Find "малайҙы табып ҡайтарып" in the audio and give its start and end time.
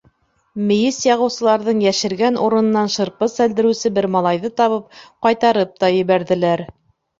4.17-5.79